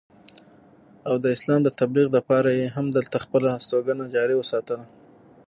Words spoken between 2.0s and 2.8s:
دپاره ئې